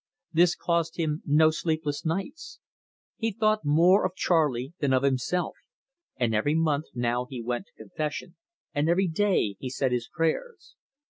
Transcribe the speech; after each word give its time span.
This 0.33 0.55
caused 0.55 0.97
him 0.97 1.21
no 1.27 1.51
sleepless 1.51 2.03
nights. 2.03 2.59
He 3.17 3.31
thought 3.31 3.63
more 3.63 4.03
of 4.03 4.15
Charley 4.15 4.73
than 4.79 4.93
of 4.93 5.03
himself, 5.03 5.53
and 6.17 6.33
every 6.33 6.55
month 6.55 6.85
now 6.95 7.27
he 7.29 7.39
went 7.43 7.67
to 7.67 7.73
confession, 7.83 8.35
and 8.73 8.89
every 8.89 9.07
day 9.07 9.57
he 9.59 9.69
said 9.69 9.91
his 9.91 10.09
prayers. 10.11 10.75